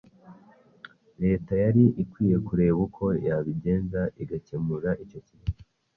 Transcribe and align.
Leta 1.23 1.53
yari 1.63 1.83
ikwiye 2.03 2.37
kureba 2.47 2.79
uko 2.87 3.05
yabigenza 3.27 4.01
igakemura 4.21 4.89
icyo 5.03 5.19
kibazo. 5.25 5.53